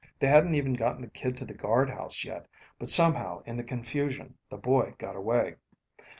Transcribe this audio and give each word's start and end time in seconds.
They 0.17 0.25
hadn't 0.25 0.55
even 0.55 0.73
gotten 0.73 1.03
the 1.03 1.07
kid 1.07 1.37
to 1.37 1.45
the 1.45 1.53
guard 1.53 1.91
house 1.91 2.23
yet, 2.25 2.47
but 2.79 2.89
somehow 2.89 3.43
in 3.45 3.55
the 3.55 3.63
confusion 3.63 4.33
the 4.49 4.57
boy 4.57 4.95
got 4.97 5.15
away. 5.15 5.57